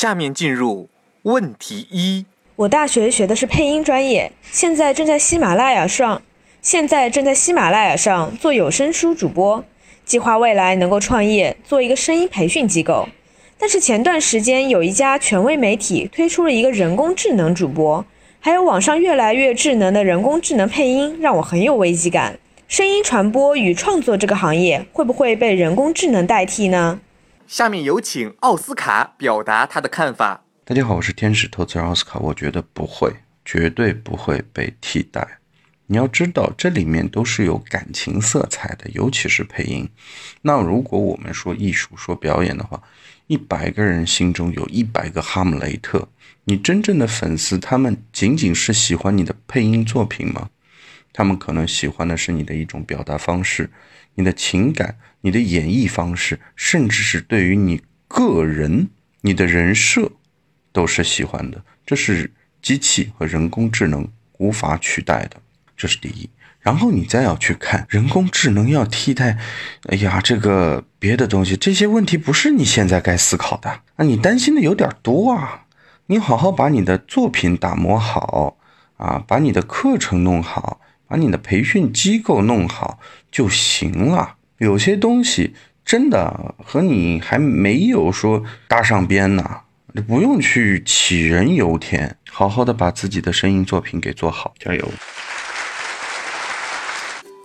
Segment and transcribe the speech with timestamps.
[0.00, 0.88] 下面进入
[1.24, 2.24] 问题一：
[2.56, 6.22] 我大学学的是配音专业，现在正在喜马拉雅上。
[6.62, 9.62] 现在正在喜马拉雅上做有声书主播，
[10.06, 13.06] 计划未来能够创业做一个声音培训机构。
[13.58, 18.02] 但是前段时间有一家权威媒体推出了一个人工智能主播，
[18.40, 22.38] 还有网上越来越智能的人工智能配音，让我很有危机感。
[22.66, 27.00] 声音传播与创作这个行业会不会被人工智能代替呢？
[27.50, 30.44] 下面有请奥斯卡表达他的看法。
[30.64, 33.12] 大家好，我是天使投资人奥斯卡，我觉得不会，
[33.44, 35.40] 绝对不会被替代。
[35.86, 39.90] 你要知道，这里面都是有感情色彩的，尤其是配音。
[40.42, 42.80] 那如果我们说艺术、说表演的话，
[43.26, 46.06] 一百个人心中有一百个哈姆雷特。
[46.44, 50.50] 你真正的粉丝，他们仅仅是喜欢你的配音作品吗？
[51.12, 53.68] 他们可能喜欢的是你的一种表达方式、
[54.14, 58.88] 你的情感、你的演绎方式，甚至是对于你个人、
[59.22, 60.10] 你的人设，
[60.72, 61.62] 都是喜欢的。
[61.86, 64.06] 这是机器和人工智能
[64.38, 65.40] 无法取代的。
[65.76, 66.28] 这是第一，
[66.60, 69.38] 然后你再要去看人工智能要替代，
[69.84, 73.80] 哎呀，这个别的东西，这些问题不是你现在该思考的。
[73.96, 75.64] 那你担心的有点多啊，
[76.06, 78.58] 你好好把你的作品打磨好
[78.98, 83.00] 啊，把你的课程弄好，把你的培训机构弄好
[83.30, 84.36] 就行了。
[84.58, 94.88] 有些东西真的和你还没有说搭上边呢，你不用去杞人忧天，好好的把自己的声音作品给做好，加油。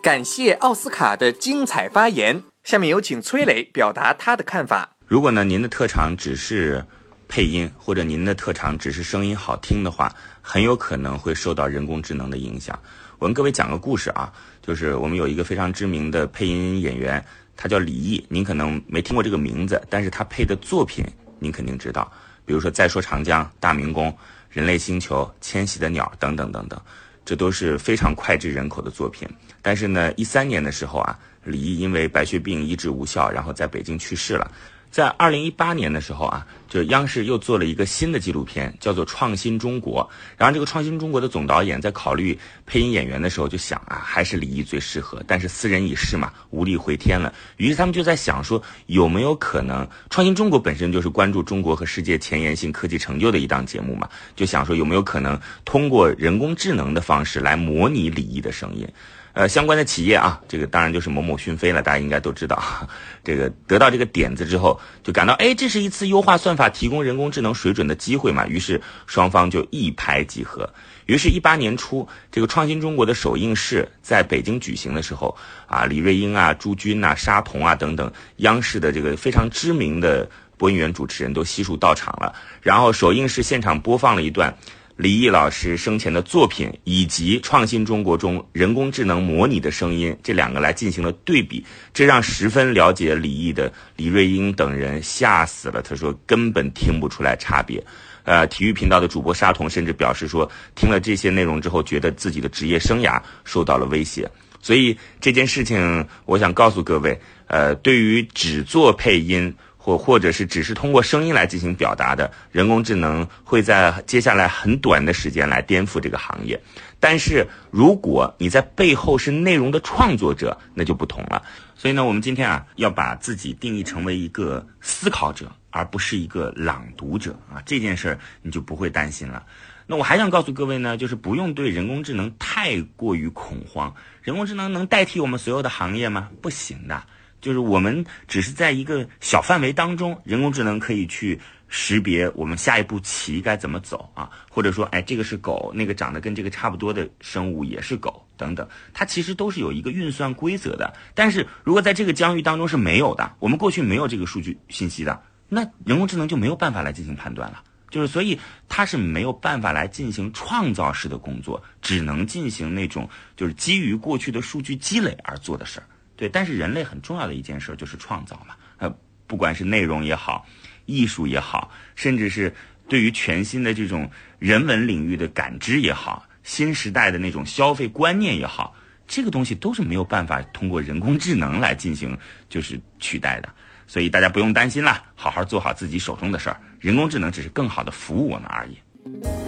[0.03, 2.44] 感谢奥斯卡的精彩发言。
[2.63, 4.90] 下面有请崔磊表达他的看法。
[5.07, 6.84] 如果呢，您的特长只是
[7.28, 12.78] 配音，或者您的特长只是声音好听的话，很有可能会受到人工智能的影响。
[13.18, 14.31] 我跟各位讲个故事啊，
[14.65, 17.23] 就是我们有一个非常知名的配音演员，
[17.55, 18.25] 他叫李毅。
[18.29, 21.05] 您可能没听过这个名字，但是他配的作品
[21.37, 22.11] 您肯定知道，
[22.45, 24.07] 比如说《再说长江》《大明宫》
[24.49, 26.81] 《人类星球》《迁徙的鸟》等等等等。
[27.23, 29.27] 这都是非常脍炙人口的作品，
[29.61, 34.51] 但是呢，一三年的时候啊，李毅因为白血病医治无效，然后在北京去世了。
[34.95, 40.01] 在二零一八年的时候啊，就央视又做了一个新的纪录片，叫做《创新中国》。
[40.38, 45.22] 然后这个《创新中国》的总导演在考虑配音演员的时候，就想啊，还是李毅最适合。
[45.28, 47.33] 但是斯人已逝嘛，无力回天了。
[47.57, 58.88] 于是他们就在想说，有没有可能，《创新中国》本身就是关注中国和世界前沿性科技成就的一档节目嘛，就想说有没有可能通过人工智能的方式来模拟李毅的声音。
[59.35, 62.63] 呃，相关的企业啊，这个当然就是某某讯飞了，大家应该都知道。
[63.22, 68.47] 这个得到这个点子之后，就感到哎，这是一次优化算法、提供人工智能水准的机会嘛。
[68.47, 70.74] 于是双方就一拍即合。
[71.07, 75.38] 于是，一八年初，这个创新中国的首映式在北京举行的时候，
[75.68, 82.34] 啊，李瑞英啊、朱军呐、沙童啊等等，央视的这个非常知名的播音员主持人都悉数到场了。
[82.62, 84.56] 然后首映式现场播放了一段。
[84.97, 95.81] 李毅老师生前的作品以及《创新中国》中人工智能模拟的声音，这两个来进行了对比，这让十分了解李毅的李瑞英等人吓死了。
[95.81, 97.83] 他说根本听不出来差别。
[98.23, 104.31] 呃，体育频道的主播沙童甚至表示说，听了这些内容之后，觉得自己的职业生涯受到了威胁。
[104.62, 109.53] 所以这件事情，我想告诉各位，呃，对于只做配音。
[109.85, 116.59] 或或者是只是通过声音来进行表达的人工智能，会在接下来很短的时间来颠覆这个行业。
[117.00, 121.44] 但是如果你在背后是内容的创作者，那就不同了。
[121.75, 127.62] 所以呢，我们今天啊要把自己定义成为一个思考者，而不是一个朗读者啊。
[127.63, 129.45] 这件事儿你就不会担心了。
[129.86, 133.94] 那我还想告诉各位呢，就是不用对人工智能太过于恐慌。
[134.24, 136.30] 人工智能能代替我们所有的行业吗？
[136.42, 137.04] 不行的。
[137.41, 150.93] 就是我们只是在一个小范围当中，人工智能可以去识别我们下一步棋该怎么走啊，或者说，哎，这个是狗，那个长得跟这个差不多的生物也是狗等等，它其实都是有一个运算规则的。
[151.13, 157.63] 但是如果在这个疆域当中是没有的，我们过去没有这个数据信息的，那人工智能就没有办法来进行判断了。
[157.91, 158.37] 就是所以
[158.67, 165.87] 它是没有办法来进行创造式的工作，只能进行那种就是基于过去的数据积累而做的事儿。
[166.15, 168.95] 对，但是人类很重要的一件事就是创造嘛，呃，
[169.27, 170.45] 不管是内容也好，
[170.85, 172.53] 艺术也好，甚至是
[172.88, 174.09] 对于全新的这种
[174.39, 178.75] 人文领域的感知也好，新时代的那种消费观念也好，
[179.07, 183.50] 这个东西都是没有办法通过人工智能来进行就是取代的。
[183.88, 189.44] 所以大家不用担心啦，好好做好自己手中的事儿，人工智能只是更好的服务我们而已。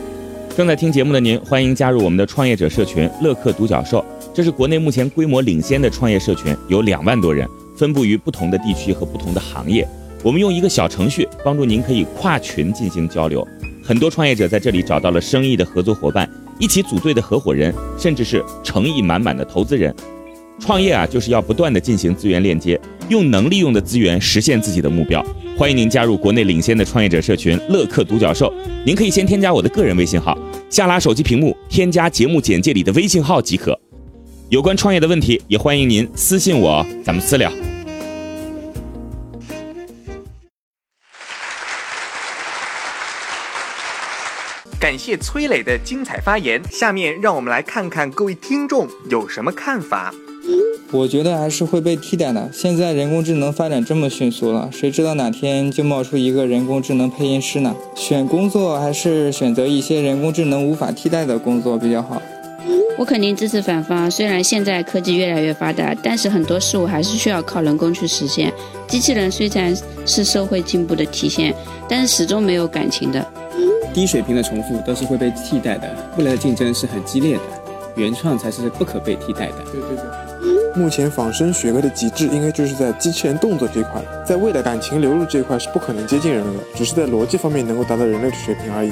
[0.58, 9.88] 正在听节目的您，欢迎加入我们的创业者社群乐客独角兽，这是国内目前规模领先的创业社群，有两万多人，分布于不同的地区和不同的行业。
[10.24, 13.48] 我们用一个小程序帮助您可以跨群进行交流，
[13.84, 16.28] 很多创业者在这里找到了生意的合作伙伴，
[16.58, 19.94] 一起组队的合伙人，甚至是诚意满满的投资人。
[20.60, 25.24] 创业啊，就是要不断的进行资源链接，用能利用的资源实现自己的目标。
[25.56, 28.54] 欢迎您加入国内领先的创业者社群乐客独角兽。
[28.86, 30.38] 您可以先添加我的个人微信号，
[30.70, 33.80] 下拉手机屏幕添加节目简介里的微信号即可。
[34.50, 37.52] 有关创业的问题，也欢迎您私信我，咱们私聊。
[44.80, 46.62] 感谢崔磊的精彩发言。
[46.70, 50.14] 下面让我们来看看各位听众有什么看法。
[50.92, 52.50] 我觉得还是会被替代的。
[52.54, 57.76] 现在人工智能发展这么迅速了，谁知道哪天就冒出一个人工智能配音师呢？
[57.94, 62.22] 选工作还是选择一些人工智能无法替代的工作比较好。
[62.98, 64.10] 我肯定支持反方。
[64.10, 68.52] 虽然现在科技越来越发达，但是很多事物还是需要靠人工去实现。
[68.88, 71.54] 机器人虽然是社会进步的体现，
[71.90, 73.24] 但是始终没有感情的。
[73.94, 75.96] 低水平的重复都是会被替代的。
[76.18, 77.42] 未来的竞争是很激烈的，
[77.96, 79.58] 原创才是不可被替代的。
[79.72, 80.27] 对对对。
[80.76, 88.92] 目前仿生学科的极致应该就是在机器人动作这一块，在未来感情流露这一块是不可能接近人类的，只是在逻辑方面能够达到人类的水平而已。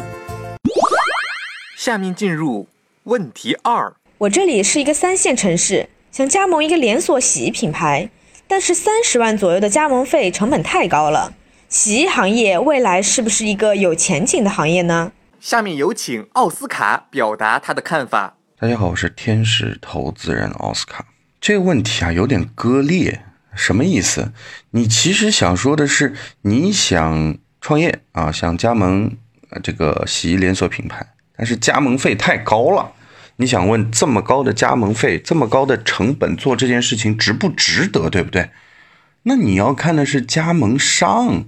[1.77, 2.67] 下面进入
[3.03, 3.93] 问题二。
[4.17, 8.09] 我这里是一个三线城市，想加盟一个连锁洗衣品牌，
[8.47, 11.33] 但是三十万左右的加盟费成本太高了。
[11.69, 15.11] 洗衣行业未来是不是一个有前景的行业呢？
[15.39, 18.37] 下面有请奥斯卡表达他的看法。
[18.57, 21.05] 大家好，我是天使投资人奥斯卡。
[21.45, 23.21] 这个问题啊有点割裂，
[23.53, 24.33] 什么意思？
[24.71, 29.15] 你其实想说的是，你想创业啊，想加盟
[29.61, 31.05] 这个洗衣连锁品牌，
[31.37, 32.93] 但是加盟费太高了。
[33.35, 38.49] 你想问这么高的加盟费，这么高的成本做这件事情值不值得，对不对？
[39.21, 41.45] 那你要看的是加盟商。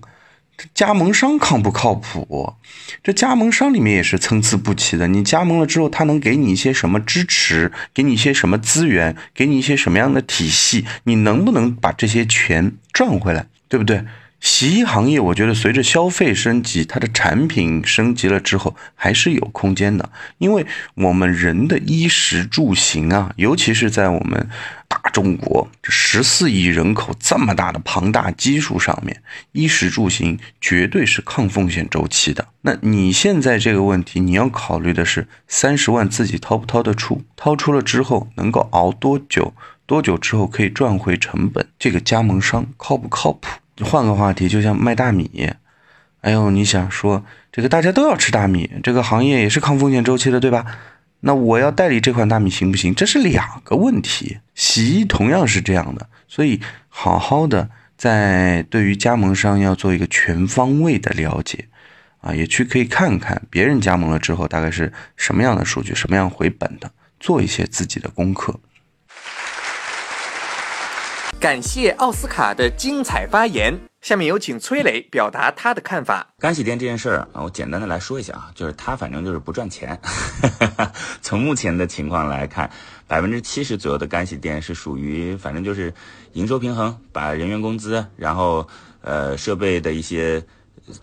[0.74, 2.56] 加盟商靠不靠谱？
[3.04, 5.08] 这加盟商里面也是参差不齐的。
[5.08, 7.72] 你加盟了之后，他能给你一些什么支持？
[7.94, 9.16] 给你一些什么资源？
[9.34, 10.86] 给你一些什么样的体系？
[11.04, 13.46] 你能不能把这些钱赚回来？
[13.70, 14.04] 对不对？
[14.40, 20.10] 洗衣行业，我觉得随着消费升级，它的产品升级了之后，还是有空间的。
[20.38, 24.48] 因为我们人的衣食住行啊，尤其是在我们
[24.88, 29.22] 大中国这十四亿人口这么大的庞大基数上面，
[29.54, 32.48] 衣食住行绝对是抗风险周期的。
[32.62, 37.24] 那你现在这个问题，你要考虑的是三十万自己掏不掏得出？
[37.36, 39.54] 掏出了之后能够熬多久？
[39.88, 41.66] 多久之后可以赚回成本？
[41.80, 43.48] 这个加盟商靠不靠谱？
[43.84, 45.54] 换个话题，就像卖大米，
[46.22, 50.66] 哎呦，你想说这个大家都要吃大米，这个行业也是抗风险周期的，对吧？
[51.22, 52.94] 那我要代理这款大米行不行？
[52.94, 54.38] 这是两个问题。
[54.54, 61.66] 洗衣同样是这样的，所以好好的在对于加盟商要做一个全方位的了解，
[62.22, 68.60] 啊，也去可以看看别人加盟了之后大概是什么样的数据，什么样回本的，做一些自己的功课。
[71.40, 73.80] 感谢奥斯卡的精彩发言。
[74.02, 76.26] 下面有请崔磊表达他的看法。
[76.40, 80.00] 干洗店这件事儿啊，我简单的来说一下啊，就是他反正就是不赚钱。
[81.22, 82.72] 从目前的情况来看，
[83.06, 85.94] 百分之七十左右的干洗店是属于反正就是
[86.34, 88.68] 营收平衡，把人员工资，然后
[89.02, 90.44] 呃设备的一些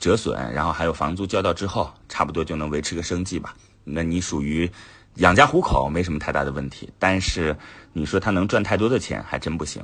[0.00, 3.54] 折损，然后还有房租交到之后，差不多就能维持个生计吧。
[3.84, 4.68] 那你属于
[5.16, 6.88] 养家糊口，没什么太大的问题。
[6.98, 7.56] 但是
[7.92, 9.82] 你说它能赚太多的钱，还真不行。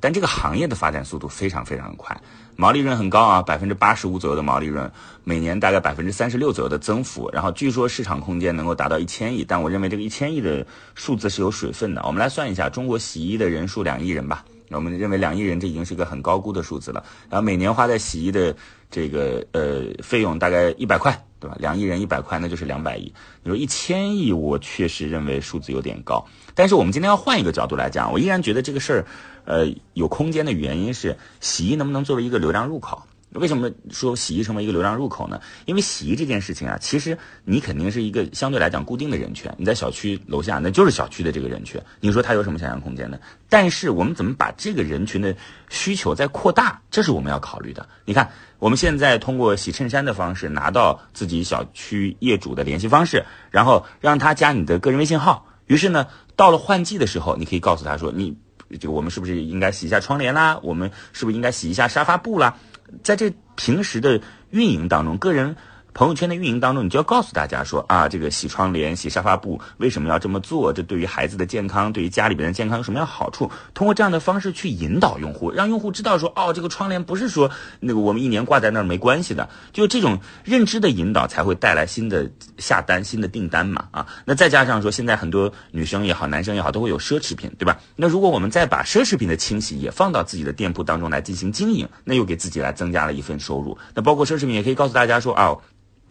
[0.00, 2.14] 但这个行业的发展速度非常非常快，
[2.56, 4.90] 毛利润很高啊，百分之八十五左右的毛利润，
[5.24, 12.02] 每年大概百分之三十六左右的增幅，然后据说市场空间能够达到一千亿，但我认为这个一千亿的数字是有水分的。
[12.04, 17.02] 我们来算一下，中国洗衣的人数两亿人吧，我们认为两亿人这已经是一个很高估的数字了。
[17.30, 18.54] 然后每年花在洗衣的
[18.90, 21.56] 这个呃费用大概一百块，对吧？
[21.60, 23.12] 两亿人一百块，那就是两百亿。
[23.42, 26.26] 你说一千亿，我确实认为数字有点高。
[26.54, 29.06] 但是我们今天要换一个角度来讲，我依然觉得这个事儿。
[29.44, 33.02] 呃，有空间的原因是洗衣能不能作为一个流量入口？
[33.34, 35.40] 为什么说洗衣成为一个流量入口呢？
[35.66, 41.80] 因为洗衣这件事情啊，其实你肯定是一个相对来讲固定的人群，你在小区楼下，那就是小区的这个人群。
[42.00, 43.18] 你说他有什么想象空间呢？
[43.48, 45.36] 但是我们怎么把这个人群的
[45.68, 47.86] 需求再扩大，这是我们要考虑的。
[48.04, 55.46] 你看，我们现在通过洗衬衫的方式拿到自己小区业主的联系方式，然后让他加你的个人微信号。
[55.66, 58.34] 于是呢，到了换季的时候，你可以告诉他说，你
[58.80, 60.58] 这个我们是不是应该洗一下窗帘啦？
[60.62, 62.56] 我们是不是应该洗一下沙发布啦？
[63.02, 65.56] 在这平时的运营当中，个人
[65.94, 70.72] 朋友圈的运营当中，你就要告诉大家说啊，这个洗窗帘、洗沙发布为什么要这么做？
[70.72, 73.50] 这对于孩子的健康，对于家里边的健康有什么样好处？
[73.74, 84.06] 通过这样的方式去引导用户，让用户知道说，哦，这个窗帘不是说那个我们一年挂在那儿没关系的，就这种认知的引导才会带来新的下单、新的订单嘛啊。
[84.24, 87.76] 那再加上说，现在很多女生也好，男生也好，都会有奢侈品，对吧？
[87.96, 93.76] 那如果我们再把奢侈品的清洗也放到自己的店铺当中来进行经营，那又给自己来增加了一份收入。
[93.94, 95.56] 那包括奢侈品也可以告诉大家说啊。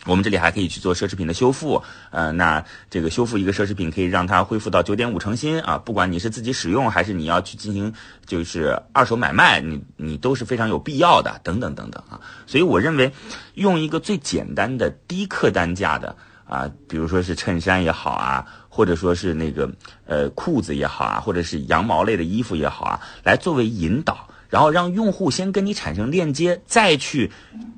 [0.08, 7.94] 我们这里还可以去做奢侈品的修复，呃，那这个修复一个奢侈品可以让它恢复到九点五成新啊，不管你是自己使用还是你要去进行
[8.26, 12.22] 就是二手买卖，你你都是非常有必要的，等等等等啊。
[12.46, 13.12] 所以我认为，
[13.54, 16.16] 用一个最简单的低客单价的
[16.48, 19.70] 啊，比如说是衬衫也好啊，或者说是那个
[20.06, 24.30] 呃裤子也好啊，或者是羊毛类的衣服也好啊，来作为引导。
[24.50, 27.30] 然后让用户先跟你产生链接，再去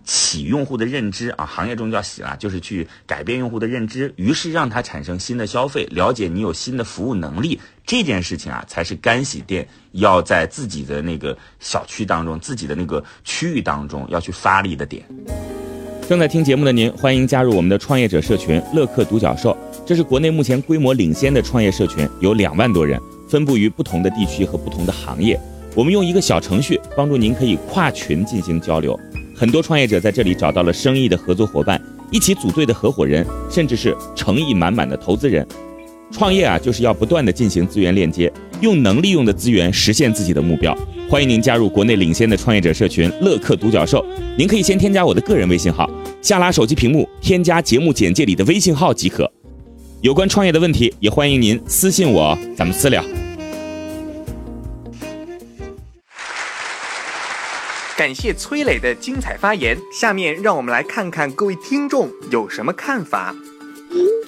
[0.03, 15.03] 洗用户的认知啊，行业中叫洗了，就是去改变用户的认知，于是让他产生新的消费，了解你有新的服务能力，这件事情啊，才是干洗店要在自己的那个小区当中、自己的那个区域当中要去发力的点。
[16.07, 25.39] 正在听节目的您，欢迎加入我们的创业者社群“乐客独角兽”，这是国内目前规模领先的创业社群，有两万多人，分布于不同的地区和不同的行业。
[25.79, 28.99] 我们用一个小程序帮助您，可以跨群进行交流。
[29.33, 31.81] 很多创业者在这里找到了生意的合作伙伴，
[32.11, 35.47] 一起组队的合伙人，甚至是诚意满满的投资人。
[36.11, 40.77] 创业啊，就是要不断的进行资源链接，用能利用的资源实现自己的目标。
[41.09, 44.05] 欢迎您加入国内领先的创业者社群“乐客独角兽”。
[44.37, 45.89] 您可以先添加我的个人微信号，
[46.21, 49.31] 下拉手机屏幕添加节目简介里的微信号即可。
[50.01, 53.01] 有关创业的问题，也欢迎您私信我，咱们私聊。
[57.99, 59.77] 感谢崔磊的精彩发言。
[59.91, 63.35] 下面让我们来看看各位听众有什么看法。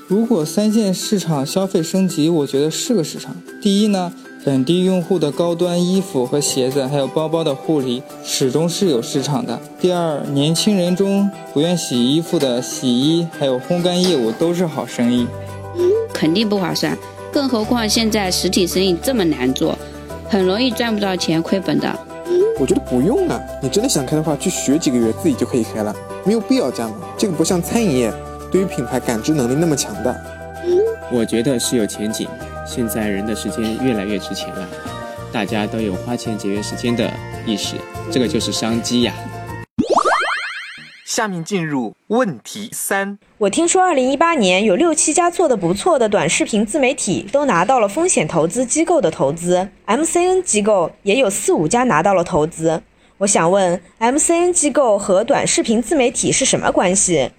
[0.09, 3.33] 如果三线市场消费升级，我觉得是个市场。
[3.61, 4.11] 第一呢，
[4.43, 9.57] 本地用户的高端衣服和鞋子，还有包包的护理，始终是有市场的。
[9.79, 15.25] 第二，年轻人中不愿洗衣服的洗衣还有烘干业务都是好生意。
[16.13, 16.97] 肯定不划算，
[17.31, 19.79] 更何况现在实体生意这么难做，
[20.27, 21.97] 很容易赚不到钱，亏本的。
[22.59, 26.95] 我觉得不用啊，你真的想开的话，去学几个月自己就可以开了，没有必要加盟。
[27.17, 28.13] 这个不像餐饮业，
[28.51, 30.15] 对于品牌感知能力那么强的。
[31.11, 32.27] 我觉得是有前景。
[32.65, 34.67] 现在人的时间越来越值钱了，
[35.31, 37.09] 大家都有花钱节约时间的
[37.45, 37.75] 意识，
[38.11, 39.13] 这个就是商机呀。
[41.11, 43.19] 下面进入问题三。
[43.39, 52.81] 我听说，二零一八年有六七家做的不错的短视频自媒体都拿到了风险投资机构的投资，MCN 机构也有四五家拿到了投资。
[53.17, 57.31] 我想问，MCN 机构和短视频自媒体是什么关系？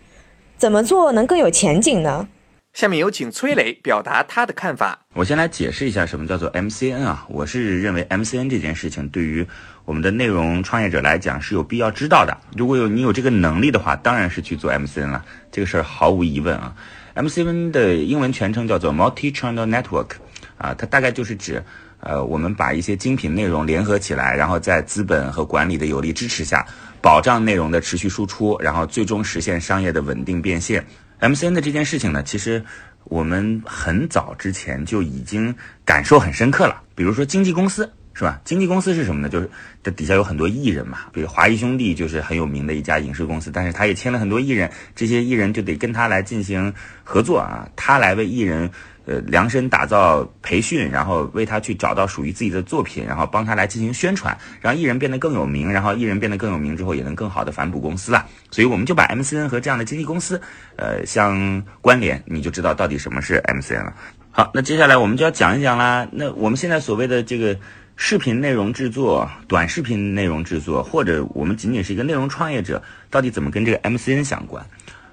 [0.59, 2.29] 怎么做能更有前景呢？
[2.75, 5.07] 下面有请崔磊表达他的看法。
[5.15, 9.47] 我先来解释一下什么叫做 MCN 啊，我是认为 MCN 这件事情对于
[9.85, 12.37] 我们的内容创业者来讲是有必要知道的。
[12.57, 16.75] 如果有你有这个能力的话，当然是去做 MCN 了，这个事儿毫无疑问啊。
[17.15, 20.13] MCN 的英文全称叫做 Multi-Channel Network，
[20.57, 21.63] 啊，它大概就是指，
[22.01, 26.65] 呃，我们把一些精品内容联合起来，然后在资本和管理的有力支持下，
[27.01, 30.85] 保障内容的持续输出，然后最终实现商业的稳定变现。
[31.21, 32.65] MCN 的这件事情呢，其实
[33.05, 36.81] 我们很早之前就已经感受很深刻了。
[36.95, 38.41] 比如说经纪公司，是吧？
[38.45, 39.29] 经纪公司是什么呢？
[39.29, 39.49] 就是
[39.83, 40.99] 这底下有很多艺人嘛。
[41.13, 46.73] 比如华谊兄弟就是很有名的一家影视公司，但是他也签了很多艺人，这些艺人就得跟他来进行
[47.05, 48.71] 合作啊，他来为艺人。
[49.05, 58.25] 呃，量身打造培训，然后为他去找到属于自己的作品，然后帮他来进行宣传，让艺人变得更有名，然后艺人变得更有名之后，也能更好的反哺公司啊。
[58.53, 60.41] 所以我们就把 MCN 和这样的经纪公司，
[60.77, 63.93] 呃，相关联，你就知道到底什么是 MCN 了。
[64.31, 66.07] 好，那接下来我们就要讲一讲啦。
[66.13, 67.59] 那我们现在所谓的这个
[68.05, 74.67] 视频内容制作、短视频内容制作，或者我们仅仅是一个内容创业者，到底怎么跟这个 MCN 相关？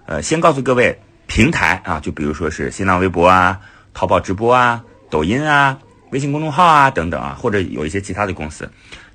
[0.08, 3.62] 呃，先告诉各位，平台啊，就比如说是新浪微博啊。
[3.94, 5.78] 淘宝直播啊，抖音啊，
[6.10, 8.68] 微信公众号啊，等等啊，或者有一些其他的公司，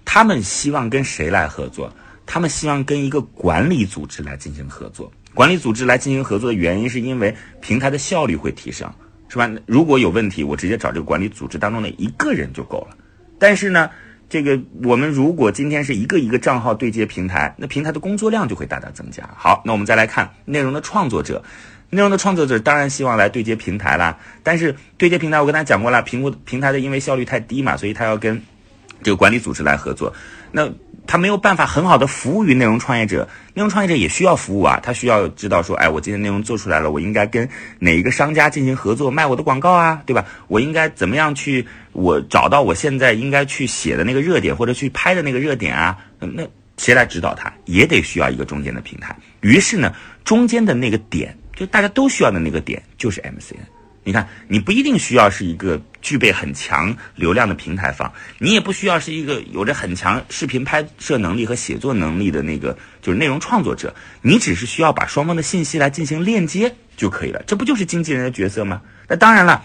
[0.04, 1.92] 他们希望跟谁来合作？
[2.26, 5.12] 他们希望跟一个管理组织来进行合作。
[5.34, 8.88] 管理组织来进行合作的原因，是因为平台的效率会提升，
[9.28, 9.50] 是吧？
[9.66, 12.96] 如果有问题，我直接找这个管理组织当中的一个人就够了。
[13.44, 13.90] 但是呢，
[14.30, 19.28] 这个我们如果今天是一个一个账号对接平台，那平台的工作量就会大大增加。
[19.36, 21.44] 好，那我们再来看内容的创作者，
[21.90, 24.18] 内容的创作者当然希望来对接平台啦。
[24.42, 28.40] 但是对接平台，我跟大家讲过了，平平台的因为效率太低嘛，所以他要跟
[29.02, 30.10] 这个管理组织来合作。
[30.50, 30.66] 那
[31.06, 40.24] 他没有办法很好的服务于内容创业者，内容创业者也需要服务啊，他需要知道说，哎，我今天内容做出来了，我应该跟哪一个商家进行合作，卖我的广告啊，对吧？
[40.48, 45.98] 我应该怎么样去，我找到我现在应该去写的那个热点或者去拍的那个热点啊？
[46.18, 46.46] 那
[46.76, 47.52] 谁来指导他？
[47.66, 49.14] 也得需要一个中间的平台。
[49.40, 49.94] 于是呢，
[50.24, 53.58] 中间的那个点，就大家都需要的那个点，就是 MCN。
[54.04, 67.42] 你看，你不一定需要是一个具备很强流量的平台方，你也不需要是一个有着很强视频拍摄能力和写作能力的那个就是内容创作者，你只是需要把双方的信息来进行链接就可以了。
[67.46, 68.82] 这不就是经纪人的角色吗？
[69.08, 69.64] 那当然了，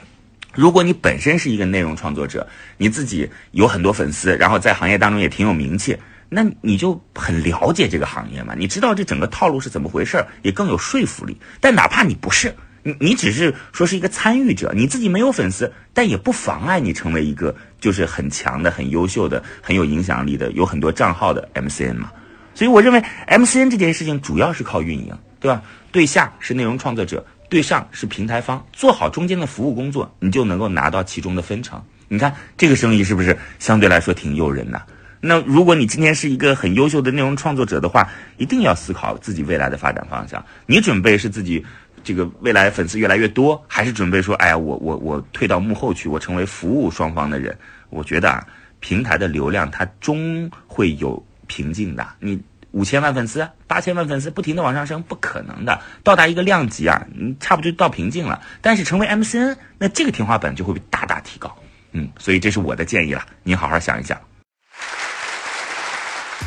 [0.54, 5.98] 如果你本身是一个内容创作者，你自己有很多粉丝，然后在行业当中也挺有名气，
[6.30, 11.38] 那你就很了解这个行业嘛，你知道这整个套路是怎么回事，也更有说服力。
[11.60, 12.56] 但哪怕你不是。
[12.84, 22.12] 你你只是说是一个参与者，你自己没有粉丝，但也不妨碍你成为一个就是很强的、很优秀的、很有影响力的、有很多账号的 MCN 嘛。
[22.56, 25.62] 所以我认为 MCN 这件事情主要是靠运营，对吧？
[25.92, 31.82] 对下是内容创作者，对上是平台方，做好中间的服务工作，你就能够拿到其中的分成。
[32.08, 34.82] 你看这个生意是不是相对来说挺诱人的？
[35.22, 40.44] 那如果你今天是一个很优秀的内容创作者的话，一定要思考自己未来的发展方向。
[40.66, 41.66] 你准备是自己？
[42.04, 47.58] 这个未来粉丝越来越多，还是准备说，哎呀，我我我退到幕后去，我成为服务双方的人。
[47.90, 48.46] 我觉得啊，
[48.80, 52.08] 平台的流量它终会有瓶颈的。
[52.20, 52.42] 你
[52.72, 55.82] 五千万粉丝、八千万粉丝不停的往上升，不可能的。
[56.04, 58.40] 到达一个量级啊，你差不多就到瓶颈了。
[58.62, 61.56] 但是成为 MCN，那这个天花板就会大大提高。
[61.94, 64.20] 嗯，所以这是我的建议了，您好好想一想。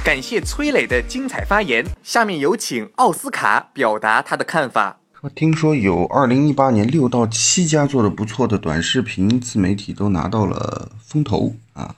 [0.05, 4.99] 感谢崔磊的精彩发言，下面有请奥斯卡表达他的看法。
[5.23, 11.95] 我听说有二零一八年六到七家做的不错的短视频自媒体都拿到了风投啊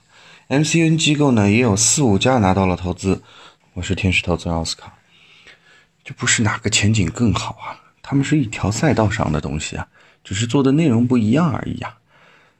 [0.47, 3.23] ，MCN 机构呢也有四五家拿到了投资。
[3.73, 4.93] 我是天使投资人奥斯卡，
[6.03, 7.81] 这不是哪个前景更好啊？
[8.03, 9.87] 他们是一条赛道上的东西啊，
[10.23, 11.97] 只是做的内容不一样而已啊。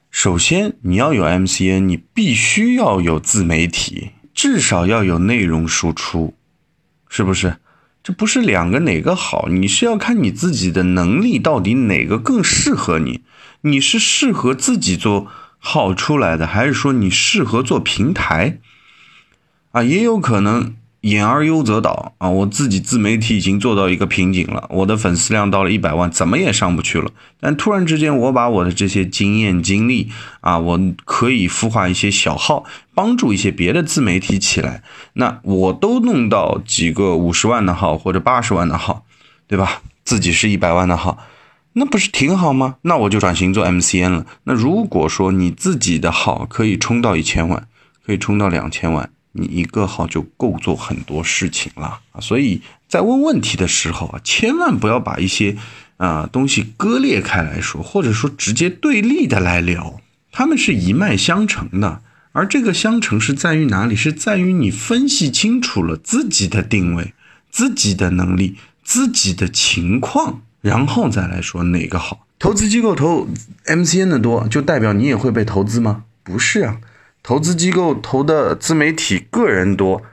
[0.10, 6.34] 首先你要有 MCN，你必须要有自媒体，至少要有内容输出，
[7.08, 7.58] 是不是？
[8.06, 13.22] 这不是两个哪个好，你是要看你自己的能力到底哪个更适合你。
[13.62, 15.26] 你是适合自己做
[15.58, 18.60] 好出来的，还是说你适合做平台？
[19.72, 20.76] 啊，也有可能。
[21.06, 22.28] 言而优则导啊！
[22.28, 27.12] 我自己自媒体已经做到一个瓶颈了，我的粉丝量到了一百万，怎么也上不去了。
[27.40, 30.10] 但突然之间，我把我的这些经验经历
[30.42, 32.64] 啊，我可以孵化一些小号，
[32.96, 34.82] 帮助一些别的自媒体起来。
[35.14, 39.06] 那我都弄到几个五十万的号或者八十万的号，
[39.48, 39.84] 对吧？
[40.04, 41.20] 自己是一百万的号，
[41.74, 42.78] 那不是挺好吗？
[42.82, 44.26] 那我就转型做 MCN 了。
[44.46, 47.68] 那如果说你自己的号可以冲到一千万，
[48.04, 49.12] 可以冲到两千万。
[49.38, 55.58] 你一个号就够做很多事情了，所以在问问题的时候啊，千万不要把一些
[55.98, 60.00] 啊东西割裂开来说，或者说直接对立的来聊，
[60.32, 62.02] 他们是一脉相承的。
[62.32, 63.96] 而这个相承是在于哪里？
[63.96, 67.14] 是在于你分析清楚了自己的定位、
[67.50, 72.26] 自己的能力、自己的情况，然后再来说哪个好。
[72.40, 73.28] 投资机构投
[73.66, 76.04] MCN 的多，就代表你也会被投资吗？
[76.24, 76.78] 不是啊。
[77.28, 80.04] 投资机构投的自媒体个人多，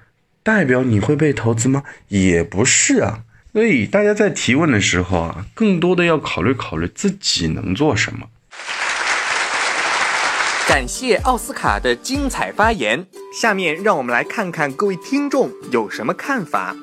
[0.43, 1.83] 代表你会被投资吗？
[2.09, 3.19] 也不是啊。
[3.53, 8.29] 所以大家在提问的时候啊，更多的要考虑考虑自己能做什么。
[10.67, 13.07] 感谢奥斯卡的精彩发言，
[13.39, 16.75] 下面让我们来看看各位听众有什么看法。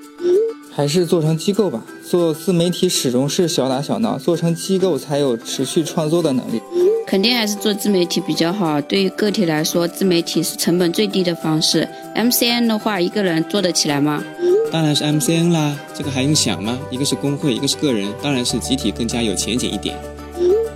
[0.71, 6.61] 还是做成机构吧，做自媒体始终是小打小闹，做成机构才有持续创作的能力。
[7.09, 8.79] 肯定还是做自媒体比较好。
[8.81, 11.89] 对于个体来说，自媒体是成本最低的方式。
[12.13, 14.23] MCN 的话，一个人做得起来吗？
[14.71, 16.77] 当然是 MCN 啦，这个还用想吗？
[16.91, 19.97] 一个是工会，一个是个人，当然是集体更加有前景一点。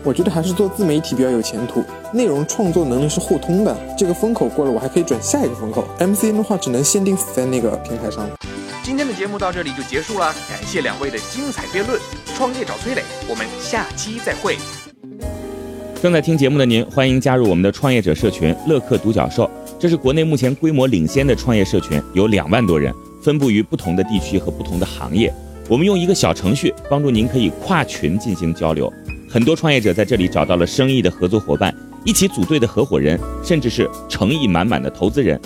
[0.04, 3.78] 我觉得还是做自媒体比较有前途，内容创作能力是互通的。
[3.96, 5.88] 这个风口过了，我还可以转下一个风口。
[6.00, 8.28] MCN 的话，只能限定死在那个平台上。
[8.82, 12.02] 今天的节目到这里就结束了，感谢两位的精彩辩论。
[12.36, 14.58] 创业找崔磊，我们下期再会。
[16.04, 19.50] 正在听节目的您，欢迎加入我们的创业者社群乐客独角兽。
[19.80, 25.34] 这是国内目前规模领先的创业社群，有两万多人，分布于不同的地区和不同的行业。
[25.70, 28.92] 我们用一个小程序帮助您可以跨群进行交流。
[29.30, 35.40] 很多创业者在这里找到了生意的合作伙伴，一起组队的合伙人，甚至是诚意满满的投资人。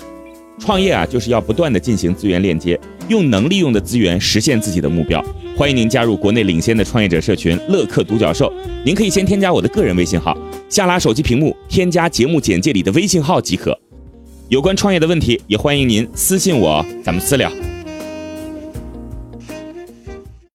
[0.57, 5.23] 创业啊，就是要不断的进行资源链接，用能利用的资源实现自己的目标。
[5.55, 8.51] 欢迎您加入国内领先的创业者社群乐客独角兽。
[8.83, 10.37] 您可以先添加我的个人微信号，
[10.69, 13.77] 下拉手机屏幕添加节目简介里的微信号即可。
[14.49, 17.51] 有关创业的问题，也欢迎您私信我，咱们私聊。